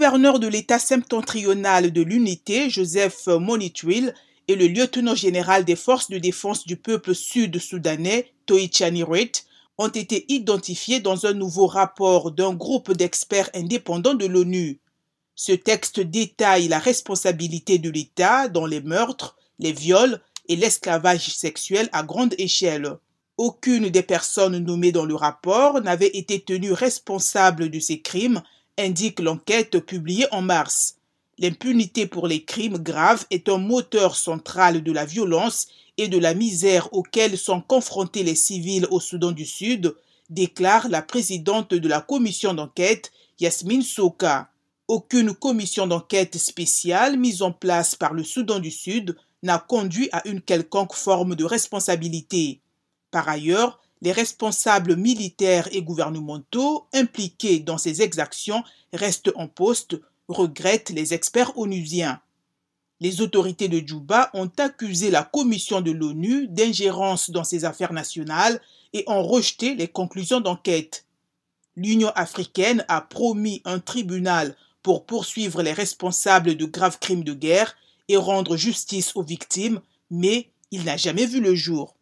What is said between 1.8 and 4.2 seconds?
de l'unité, Joseph Monitwil,